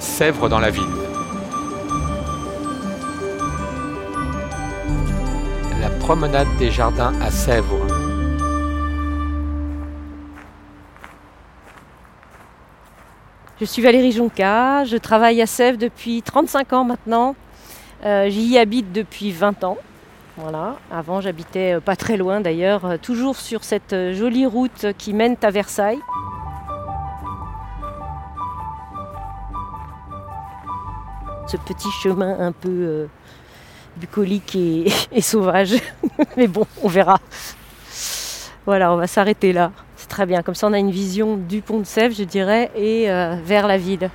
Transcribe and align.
Sèvres 0.00 0.48
dans 0.48 0.60
la 0.60 0.70
ville. 0.70 0.82
La 5.80 5.90
promenade 6.00 6.48
des 6.58 6.70
jardins 6.70 7.12
à 7.20 7.30
Sèvres. 7.30 7.86
Je 13.60 13.66
suis 13.66 13.82
Valérie 13.82 14.12
Jonca, 14.12 14.84
je 14.84 14.96
travaille 14.96 15.42
à 15.42 15.46
Sèvres 15.46 15.76
depuis 15.76 16.22
35 16.22 16.72
ans 16.72 16.84
maintenant. 16.84 17.36
Euh, 18.06 18.30
J'y 18.30 18.56
habite 18.56 18.92
depuis 18.92 19.30
20 19.32 19.64
ans. 19.64 19.76
Voilà. 20.38 20.76
Avant, 20.90 21.20
j'habitais 21.20 21.74
euh, 21.76 21.80
pas 21.80 21.94
très 21.96 22.16
loin 22.16 22.40
d'ailleurs, 22.40 22.86
euh, 22.86 22.96
toujours 22.96 23.36
sur 23.36 23.64
cette 23.64 23.94
jolie 24.12 24.46
route 24.46 24.86
qui 24.96 25.12
mène 25.12 25.36
à 25.42 25.50
Versailles. 25.50 25.98
Ce 31.50 31.56
petit 31.56 31.90
chemin 31.90 32.38
un 32.38 32.52
peu 32.52 32.68
euh, 32.68 33.06
bucolique 33.96 34.54
et, 34.54 34.88
sauvage. 35.20 35.74
Mais 36.36 36.46
bon, 36.46 36.64
on 36.80 36.86
verra. 36.86 37.18
Voilà, 38.64 38.92
on 38.92 38.96
va 38.96 39.08
s'arrêter 39.08 39.52
là. 39.52 39.72
C'est 39.96 40.08
très 40.08 40.26
bien. 40.26 40.42
Comme 40.42 40.54
ça, 40.54 40.68
on 40.68 40.72
a 40.72 40.78
une 40.78 40.92
vision 40.92 41.36
du 41.36 41.60
pont 41.60 41.80
de 41.80 41.84
Sèvres, 41.84 42.14
je 42.16 42.22
dirais, 42.22 42.70
et 42.76 43.10
euh, 43.10 43.34
vers 43.44 43.66
la 43.66 43.78
ville. 43.78 44.10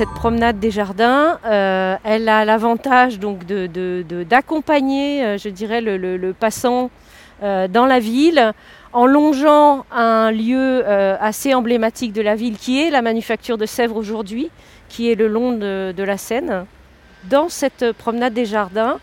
Cette 0.00 0.14
promenade 0.14 0.58
des 0.58 0.70
jardins, 0.70 1.38
euh, 1.44 1.94
elle 2.04 2.30
a 2.30 2.46
l'avantage 2.46 3.18
donc 3.18 3.44
d'accompagner, 3.44 5.22
euh, 5.22 5.36
je 5.36 5.50
dirais, 5.50 5.82
le, 5.82 6.32
passant 6.32 6.90
euh, 7.42 7.68
dans 7.68 7.84
la 7.84 7.98
ville 7.98 8.54
en 8.94 9.04
longeant 9.04 9.84
un 9.92 10.30
lieu 10.30 10.86
assez 10.88 11.52
emblématique 11.52 12.14
de 12.14 12.22
la 12.22 12.34
ville 12.34 12.56
qui 12.56 12.80
est 12.80 12.88
la 12.88 13.02
manufacture 13.02 13.58
de 13.58 13.66
Sèvres 13.66 13.94
aujourd'hui, 13.94 14.50
qui 14.88 15.12
est 15.12 15.16
le 15.16 15.28
long 15.28 15.52
de, 15.52 16.02
la 16.02 16.16
Seine. 16.16 16.64
Dans 17.24 17.50
cette 17.50 17.92
promenade 17.92 18.32
des 18.32 18.46
jardins, 18.46 18.98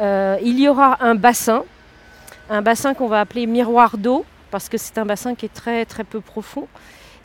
il 0.00 0.58
y 0.58 0.68
aura 0.68 1.04
un 1.04 1.14
bassin, 1.14 1.62
un 2.50 2.62
bassin 2.62 2.94
qu'on 2.94 3.06
va 3.06 3.20
appeler 3.20 3.46
miroir 3.46 3.96
d'eau, 3.96 4.24
parce 4.50 4.68
que 4.68 4.76
c'est 4.76 4.98
un 4.98 5.06
bassin 5.06 5.36
qui 5.36 5.46
est 5.46 5.54
très 5.54 5.84
très 5.84 6.02
peu 6.02 6.20
profond. 6.20 6.66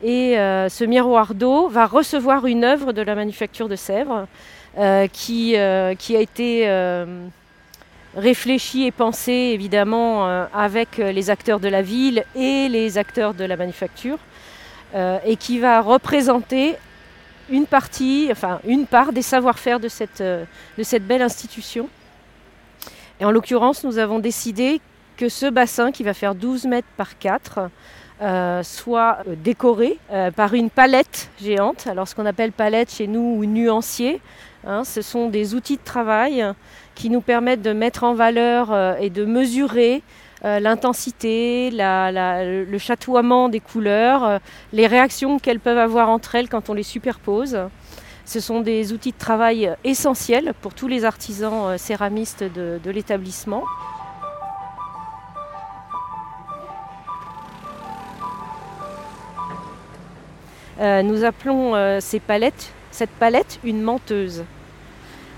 Et 0.04 0.38
euh, 0.38 0.70
ce 0.70 0.84
miroir 0.84 1.34
d'eau 1.34 1.68
va 1.70 1.88
recevoir 1.88 2.46
une 2.46 2.64
œuvre 2.64 2.94
de 2.94 3.02
la 3.02 3.16
manufacture 3.16 3.68
de 3.68 3.76
Sèvres 3.76 4.28
euh, 4.78 5.08
qui, 5.08 5.58
euh, 5.58 5.96
qui 5.96 6.16
a 6.16 6.20
été 6.20 6.70
réfléchie 8.16 8.86
et 8.86 8.92
pensée 8.92 9.52
évidemment 9.54 10.26
avec 10.54 10.98
les 10.98 11.30
acteurs 11.30 11.60
de 11.60 11.68
la 11.68 11.84
ville 11.84 12.24
et 12.36 12.68
les 12.68 12.98
acteurs 12.98 13.36
de 13.36 13.44
la 13.44 13.56
manufacture 13.56 14.18
et 14.96 15.36
qui 15.36 15.60
va 15.60 15.82
représenter 15.82 16.76
une 17.52 17.68
partie, 17.68 18.30
enfin 18.32 18.60
une 18.66 18.88
part 18.88 19.14
des 19.14 19.22
savoir-faire 19.22 19.80
de 19.80 19.88
cette, 19.88 20.24
de 20.24 20.84
cette 20.84 21.06
belle 21.06 21.22
institution. 21.22 21.90
Et 23.20 23.26
en 23.26 23.30
l'occurrence, 23.30 23.84
nous 23.84 24.00
avons 24.00 24.18
décidé 24.18 24.82
que 25.16 25.30
ce 25.30 25.46
bassin 25.46 25.92
qui 25.92 26.04
va 26.04 26.16
faire 26.16 26.34
12 26.34 26.66
mètres 26.66 26.88
par 26.98 27.20
4 27.20 27.70
euh, 28.20 28.64
soit 28.64 29.20
euh, 29.28 29.36
décoré 29.36 30.00
euh, 30.12 30.32
par 30.32 30.56
une 30.56 30.72
palette 30.72 31.30
géante. 31.40 31.86
Alors 31.86 32.08
ce 32.08 32.16
qu'on 32.16 32.26
appelle 32.26 32.52
palette 32.52 32.92
chez 32.92 33.06
nous 33.06 33.36
ou 33.38 33.46
nuancier, 33.46 34.22
hein, 34.66 34.84
ce 34.84 35.04
sont 35.04 35.30
des 35.30 35.54
outils 35.54 35.78
de 35.78 35.84
travail 35.84 36.44
qui 36.96 37.12
nous 37.12 37.22
permettent 37.22 37.62
de 37.62 37.74
mettre 37.74 38.04
en 38.04 38.16
valeur 38.16 38.76
et 39.00 39.12
de 39.12 39.24
mesurer 39.24 40.02
l'intensité, 40.44 41.70
le 41.72 42.78
chatoiement 42.80 43.50
des 43.50 43.60
couleurs, 43.60 44.40
les 44.74 44.88
réactions 44.88 45.38
qu'elles 45.38 45.60
peuvent 45.60 45.78
avoir 45.78 46.10
entre 46.10 46.34
elles 46.34 46.50
quand 46.50 46.72
on 46.72 46.74
les 46.74 46.82
superpose. 46.82 47.60
Ce 48.26 48.40
sont 48.40 48.62
des 48.62 48.94
outils 48.94 49.12
de 49.12 49.18
travail 49.18 49.72
essentiels 49.84 50.54
pour 50.62 50.74
tous 50.74 50.88
les 50.88 51.06
artisans 51.06 51.78
céramistes 51.78 52.44
de 52.44 52.90
l'établissement. 52.90 53.64
Euh, 60.80 61.02
nous 61.02 61.24
appelons 61.24 61.76
euh, 61.76 62.00
ces 62.00 62.20
palettes, 62.20 62.72
cette 62.92 63.10
palette 63.10 63.60
une 63.64 63.82
menteuse. 63.82 64.44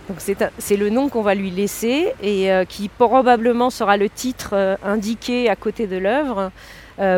Donc 0.10 0.20
c'est 0.58 0.76
le 0.76 0.90
nom 0.90 1.08
qu'on 1.08 1.22
va 1.22 1.36
lui 1.36 1.52
laisser 1.52 2.14
et 2.24 2.52
euh, 2.52 2.66
qui 2.66 2.90
probablement 2.90 3.70
sera 3.70 3.96
le 3.96 4.10
titre 4.10 4.78
indiqué 4.84 5.50
à 5.50 5.56
côté 5.56 5.86
de 5.86 5.98
l'œuvre. 5.98 6.52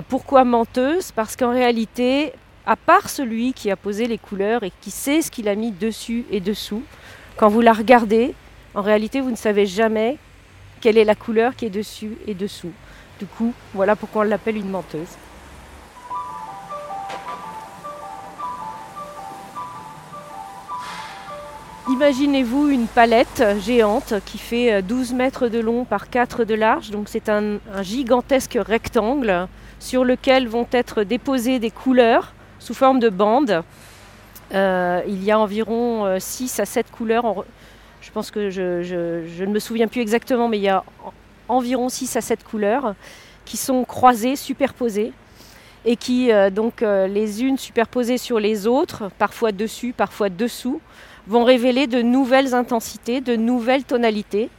Pourquoi 0.10 0.44
menteuse? 0.44 1.12
Parce 1.12 1.36
qu'en 1.36 1.52
réalité, 1.52 2.34
à 2.68 2.76
part 2.76 3.10
celui 3.10 3.54
qui 3.54 3.72
a 3.72 3.76
posé 3.76 4.06
les 4.06 4.20
couleurs 4.20 4.62
et 4.62 4.72
qui 4.82 4.92
sait 4.92 5.24
ce 5.24 5.32
qu'il 5.32 5.48
a 5.48 5.56
mis 5.56 5.72
dessus 5.72 6.26
et 6.30 6.40
dessous, 6.40 6.84
quand 7.38 7.48
vous 7.48 7.62
la 7.62 7.74
regardez, 7.74 8.36
en 8.76 8.82
réalité, 8.82 9.22
vous 9.22 9.32
ne 9.32 9.36
savez 9.36 9.66
jamais 9.66 10.18
quelle 10.82 10.98
est 10.98 11.06
la 11.06 11.16
couleur 11.16 11.56
qui 11.56 11.66
est 11.66 11.72
dessus 11.72 12.18
et 12.28 12.36
dessous. 12.36 12.74
Du 13.20 13.26
coup, 13.26 13.54
voilà 13.74 13.96
pourquoi 13.96 14.22
on 14.22 14.26
l'appelle 14.26 14.58
une 14.58 14.70
menteuse. 14.70 15.18
Imaginez-vous 21.90 22.70
une 22.70 22.86
palette 22.86 23.44
géante 23.60 24.14
qui 24.26 24.38
fait 24.38 24.72
euh, 24.72 24.82
12 24.84 25.14
mètres 25.14 25.48
de 25.48 25.60
long 25.60 25.84
par 25.84 26.12
4 26.12 26.46
de 26.46 26.54
large. 26.54 26.92
C'est 27.08 27.28
un, 27.28 27.58
gigantesque 27.82 28.58
rectangle 28.62 29.48
sur 29.80 30.06
lequel 30.06 30.48
vont 30.48 30.68
être 30.72 31.04
déposées 31.04 31.58
des 31.58 31.72
couleurs 31.72 32.34
sous 32.60 32.76
forme 32.76 33.00
de 33.00 33.10
bandes. 33.10 33.64
Euh, 34.54 35.02
il 35.08 35.24
y 35.24 35.32
a 35.32 35.40
environ 35.40 36.06
euh, 36.06 36.20
6 36.20 36.60
à 36.60 36.66
7 36.66 36.92
couleurs. 36.92 37.46
Je 38.02 38.12
pense 38.12 38.30
que 38.30 38.52
je, 38.52 39.44
ne 39.44 39.52
me 39.52 39.60
souviens 39.60 39.88
plus 39.88 40.02
exactement, 40.02 40.48
mais 40.48 40.60
il 40.60 40.64
y 40.64 40.70
a 40.70 40.84
en- 41.04 41.14
environ 41.56 41.90
6 41.90 42.16
à 42.16 42.22
7 42.22 42.44
couleurs 42.44 42.94
qui 43.44 43.58
sont 43.58 43.86
croisées, 43.86 44.36
superposées 44.36 45.14
et 45.86 45.96
qui, 45.96 46.32
euh, 46.32 46.50
donc, 46.50 46.82
euh, 46.82 47.08
les 47.08 47.44
unes 47.44 47.58
superposées 47.58 48.18
sur 48.18 48.40
les 48.40 48.68
autres, 48.68 49.10
parfois 49.18 49.52
dessus, 49.52 49.94
parfois 49.94 50.30
dessous, 50.30 50.80
vont 51.28 51.44
révéler 51.44 51.88
de 51.88 52.02
nouvelles 52.02 52.54
intensités, 52.54 53.22
de 53.22 53.36
nouvelles 53.36 53.84
tonalités. 53.84 54.50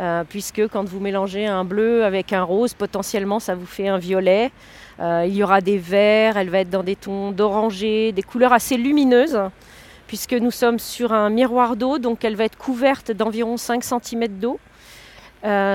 Euh, 0.00 0.24
puisque 0.26 0.66
quand 0.68 0.84
vous 0.84 1.00
mélangez 1.00 1.46
un 1.46 1.64
bleu 1.64 2.04
avec 2.04 2.32
un 2.32 2.42
rose, 2.42 2.72
potentiellement 2.72 3.40
ça 3.40 3.54
vous 3.54 3.66
fait 3.66 3.88
un 3.88 3.98
violet. 3.98 4.50
Il 5.00 5.34
y 5.34 5.42
aura 5.42 5.60
des 5.60 5.78
verts, 5.78 6.36
elle 6.36 6.48
va 6.48 6.60
être 6.60 6.70
dans 6.70 6.84
des 6.84 6.94
tons 6.94 7.32
d'oranger, 7.32 8.12
des 8.12 8.22
couleurs 8.22 8.52
assez 8.52 8.76
lumineuses, 8.76 9.40
puisque 10.06 10.34
nous 10.34 10.52
sommes 10.52 10.78
sur 10.78 11.12
un 11.12 11.28
miroir 11.28 11.74
d'eau, 11.74 11.98
donc 11.98 12.24
elle 12.24 12.36
va 12.36 12.44
être 12.44 12.56
couverte 12.56 13.10
d'environ 13.10 13.56
5 13.56 13.82
cm 13.82 14.28
d'eau. 14.38 14.60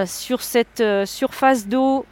Sur 0.06 0.42
cette 0.42 0.82
surface 1.06 1.68
d'eau, 1.68 2.06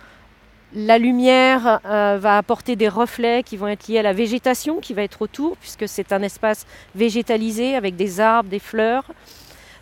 la 0.75 0.97
lumière 0.97 1.79
euh, 1.85 2.17
va 2.19 2.37
apporter 2.37 2.75
des 2.75 2.89
reflets 2.89 3.43
qui 3.43 3.55
vont 3.57 3.67
être 3.67 3.87
liés 3.87 3.99
à 3.99 4.03
la 4.03 4.13
végétation 4.13 4.79
qui 4.81 4.93
va 4.93 5.03
être 5.03 5.21
autour, 5.21 5.55
puisque 5.57 5.87
c'est 5.87 6.11
un 6.11 6.21
espace 6.21 6.65
végétalisé 6.95 7.75
avec 7.75 7.95
des 7.95 8.19
arbres, 8.19 8.49
des 8.49 8.59
fleurs. 8.59 9.05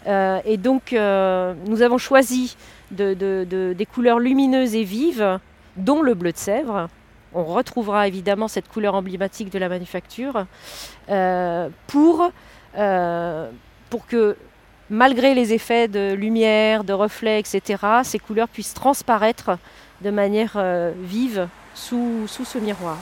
Euh, 0.05 0.39
et 0.45 0.57
donc, 0.57 0.93
euh, 0.93 1.53
nous 1.67 1.81
avons 1.81 1.97
choisi 1.97 2.55
de- 2.91 3.13
de- 3.13 3.45
de- 3.49 3.73
des 3.75 3.85
couleurs 3.85 4.19
lumineuses 4.19 4.75
et 4.75 4.83
vives, 4.83 5.39
dont 5.77 6.01
le 6.01 6.13
bleu 6.13 6.31
de 6.31 6.37
Sèvres. 6.37 6.87
On 7.33 7.43
retrouvera 7.45 8.07
évidemment 8.07 8.47
cette 8.47 8.67
couleur 8.67 8.93
emblématique 8.93 9.49
de 9.51 9.57
la 9.57 9.69
manufacture, 9.69 10.45
pour 11.87 12.31
que, 14.07 14.35
malgré 14.93 15.34
les 15.34 15.53
effets 15.53 15.87
de 15.87 16.13
lumière, 16.13 16.84
de 16.84 16.93
reflets, 16.93 17.40
etc., 17.40 17.61
ces 18.03 18.19
couleurs 18.19 18.47
puissent 18.47 18.75
transparaître 18.75 19.57
de 20.01 20.11
manière 20.11 20.53
euh, 20.55 20.91
vive 21.01 21.47
sous, 21.73 22.28
sous 22.28 22.45
ce 22.45 22.59
miroir. 22.59 22.97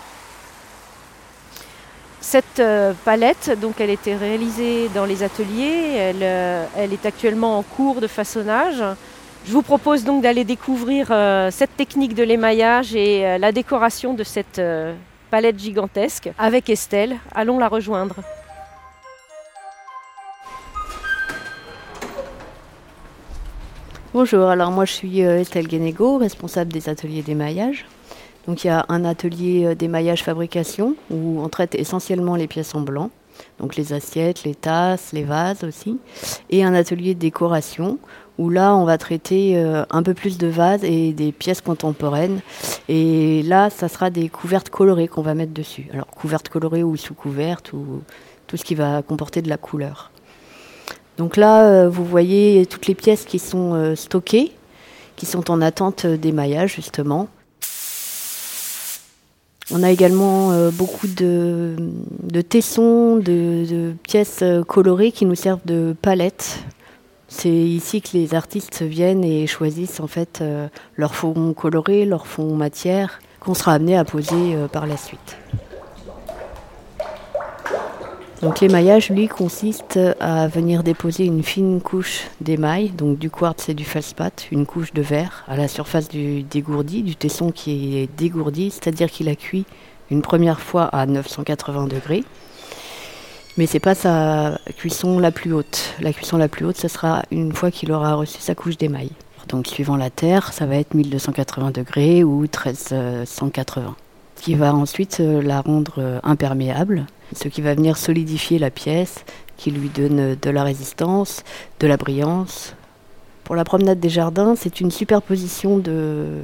Cette 2.22 2.60
euh, 2.60 2.94
palette, 3.04 3.60
donc, 3.60 3.82
elle 3.82 3.92
a 3.92 4.18
réalisée 4.18 4.90
dans 4.96 5.06
les 5.06 5.22
ateliers. 5.22 5.96
Elle, 5.98 6.24
euh, 6.24 6.66
elle 6.78 6.94
est 6.94 7.06
actuellement 7.06 7.58
en 7.58 7.64
cours 7.64 8.00
de 8.00 8.08
façonnage. 8.08 8.82
Je 9.46 9.52
vous 9.52 9.64
propose 9.64 10.04
donc 10.04 10.22
d'aller 10.22 10.44
découvrir 10.44 11.08
cette 11.52 11.76
technique 11.76 12.14
de 12.14 12.22
l'émaillage 12.22 12.94
et 12.96 13.40
la 13.40 13.52
décoration 13.52 14.14
de 14.14 14.24
cette 14.24 14.62
palette 15.32 15.58
gigantesque 15.58 16.30
avec 16.38 16.70
Estelle. 16.70 17.18
Allons 17.34 17.58
la 17.58 17.68
rejoindre. 17.68 18.18
Bonjour, 24.14 24.50
alors 24.50 24.72
moi 24.72 24.84
je 24.84 24.92
suis 24.92 25.24
euh, 25.24 25.40
Estelle 25.40 25.70
Guénégo, 25.70 26.18
responsable 26.18 26.74
des 26.74 26.90
ateliers 26.90 27.22
d'émaillage. 27.22 27.86
Donc 28.46 28.66
il 28.66 28.68
y 28.68 28.70
a 28.70 28.86
un 28.90 29.06
atelier 29.06 29.64
euh, 29.64 29.74
d'émaillage 29.74 30.22
fabrication 30.22 30.98
où 31.10 31.40
on 31.42 31.48
traite 31.48 31.76
essentiellement 31.76 32.36
les 32.36 32.48
pièces 32.48 32.76
en 32.76 32.82
blanc. 32.82 33.10
donc 33.58 33.78
les 33.78 33.94
assiettes, 33.94 34.44
les 34.44 34.54
tasses, 34.54 35.14
les 35.14 35.24
vases 35.24 35.64
aussi, 35.64 35.98
et 36.50 36.66
un 36.66 36.74
atelier 36.74 37.16
de 37.16 37.20
décoration 37.22 38.00
où 38.38 38.50
là 38.50 38.76
on 38.76 38.84
va 38.84 38.98
traiter 38.98 39.54
euh, 39.56 39.86
un 39.92 40.04
peu 40.04 40.14
plus 40.14 40.38
de 40.38 40.48
vases 40.48 40.84
et 40.84 41.14
des 41.14 41.32
pièces 41.32 41.62
contemporaines. 41.62 42.42
Et 42.90 43.44
là, 43.44 43.70
ça 43.70 43.88
sera 43.88 44.10
des 44.10 44.28
couvertes 44.28 44.70
colorées 44.70 45.08
qu'on 45.08 45.22
va 45.22 45.36
mettre 45.36 45.54
dessus. 45.54 45.88
Alors 45.94 46.08
couvertes 46.08 46.50
colorées 46.50 46.84
ou 46.84 46.98
sous 46.98 47.14
couvertes 47.14 47.72
ou 47.72 48.02
tout 48.48 48.58
ce 48.58 48.66
qui 48.66 48.76
va 48.76 49.04
comporter 49.04 49.42
de 49.42 49.48
la 49.48 49.58
couleur. 49.58 50.12
Donc 51.18 51.38
là, 51.38 51.66
euh, 51.66 51.90
vous 51.90 52.06
voyez 52.06 52.66
toutes 52.66 52.88
les 52.88 52.96
pièces 52.96 53.26
qui 53.26 53.40
sont 53.40 53.74
euh, 53.74 53.96
stockées, 53.96 54.52
qui 55.16 55.26
sont 55.26 55.52
en 55.52 55.62
attente 55.62 56.06
d'émaillage 56.06 56.76
justement. 56.76 57.28
On 59.74 59.84
a 59.84 59.92
également 59.92 60.52
euh, 60.52 60.70
beaucoup 60.72 61.08
de, 61.08 61.76
tessons, 62.50 63.18
de, 63.18 63.94
pièces 64.04 64.44
colorées 64.68 65.12
qui 65.12 65.26
nous 65.26 65.36
servent 65.36 65.66
de 65.66 65.96
palettes. 66.02 66.60
C'est 67.28 67.50
ici 67.50 68.02
que 68.02 68.10
les 68.14 68.36
artistes 68.36 68.82
viennent 68.82 69.24
et 69.24 69.48
choisissent 69.48 70.02
en 70.02 70.08
fait 70.08 70.44
leur 70.98 71.16
fond 71.16 71.54
coloré, 71.54 72.04
leur 72.04 72.28
fond 72.28 72.56
matière, 72.56 73.22
qu'on 73.40 73.54
sera 73.54 73.72
amené 73.72 73.96
à 73.96 74.04
poser 74.04 74.58
par 74.74 74.86
la 74.86 74.98
suite. 74.98 75.38
Donc 78.42 78.60
l'émaillage, 78.60 79.12
lui, 79.12 79.28
consiste 79.28 80.00
à 80.20 80.48
venir 80.48 80.82
déposer 80.82 81.26
une 81.26 81.44
fine 81.44 81.80
couche 81.80 82.24
d'émail, 82.42 82.90
donc 82.90 83.20
du 83.20 83.30
quartz 83.30 83.70
et 83.70 83.76
du 83.76 83.86
feldspath, 83.86 84.48
une 84.52 84.66
couche 84.66 84.94
de 84.94 85.04
verre 85.04 85.44
à 85.48 85.56
la 85.56 85.68
surface 85.68 86.10
du 86.10 86.42
dégourdi, 86.42 87.04
du 87.04 87.16
tesson 87.16 87.52
qui 87.52 87.98
est 88.00 88.10
dégourdi, 88.18 88.72
c'est-à-dire 88.72 89.12
qu'il 89.12 89.30
a 89.30 89.36
cuit 89.36 89.66
une 90.10 90.24
première 90.24 90.60
fois 90.60 90.86
à 90.86 91.06
980 91.06 91.86
degrés. 91.86 92.24
Mais 93.58 93.68
c'est 93.68 93.80
pas 93.80 93.94
sa 93.94 94.58
cuisson 94.76 95.20
la 95.20 95.30
plus 95.30 95.54
haute. 95.54 95.94
La 96.00 96.12
cuisson 96.12 96.38
la 96.38 96.48
plus 96.48 96.66
haute, 96.66 96.78
ce 96.78 96.88
sera 96.88 97.22
une 97.30 97.54
fois 97.54 97.70
qu'il 97.70 97.92
aura 97.92 98.16
reçu 98.16 98.40
sa 98.40 98.56
couche 98.56 98.78
d'émail. 98.78 99.12
Donc 99.50 99.68
suivant 99.68 99.98
la 99.98 100.10
terre, 100.10 100.52
ça 100.52 100.66
va 100.66 100.78
être 100.78 100.96
1280 100.96 101.70
degrés 101.72 102.24
ou 102.24 102.42
1380 102.42 103.96
qui 104.36 104.56
va 104.56 104.74
ensuite 104.74 105.20
euh, 105.20 105.42
la 105.42 105.62
rendre 105.62 105.96
euh, 106.00 106.20
imperméable, 106.24 107.06
ce 107.34 107.48
qui 107.48 107.62
va 107.62 107.74
venir 107.74 107.98
solidifier 107.98 108.60
la 108.60 108.70
pièce, 108.70 109.26
qui 109.58 109.72
lui 109.72 109.90
donne 109.90 110.36
de 110.36 110.50
la 110.50 110.64
résistance, 110.64 111.44
de 111.80 111.88
la 111.88 111.98
brillance. 111.98 112.76
Pour 113.44 113.56
la 113.56 113.64
promenade 113.64 114.00
des 114.00 114.10
jardins, 114.10 114.56
c'est 114.56 114.82
une 114.82 114.92
superposition 114.92 115.78
de, 115.78 116.42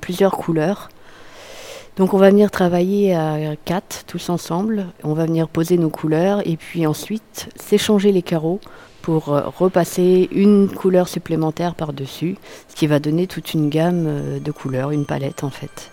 plusieurs 0.00 0.32
couleurs. 0.32 0.88
Donc 1.96 2.14
on 2.14 2.18
va 2.18 2.30
venir 2.30 2.50
travailler 2.50 3.14
à 3.14 3.56
quatre 3.64 4.04
tous 4.06 4.28
ensemble, 4.28 4.86
on 5.02 5.14
va 5.14 5.26
venir 5.26 5.48
poser 5.48 5.78
nos 5.78 5.90
couleurs 5.90 6.46
et 6.46 6.56
puis 6.56 6.86
ensuite 6.86 7.48
s'échanger 7.56 8.12
les 8.12 8.22
carreaux 8.22 8.60
pour 9.02 9.32
euh, 9.32 9.42
repasser 9.46 10.28
une 10.30 10.68
couleur 10.68 11.08
supplémentaire 11.08 11.74
par-dessus, 11.74 12.36
ce 12.68 12.76
qui 12.76 12.86
va 12.86 13.00
donner 13.00 13.26
toute 13.26 13.54
une 13.54 13.68
gamme 13.68 14.38
de 14.38 14.52
couleurs, 14.52 14.90
une 14.90 15.06
palette 15.06 15.42
en 15.42 15.50
fait. 15.50 15.90